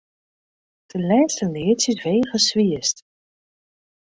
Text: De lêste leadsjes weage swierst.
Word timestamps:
De 0.89 0.97
lêste 1.07 1.41
leadsjes 1.53 2.01
weage 2.05 2.39
swierst. 2.47 2.97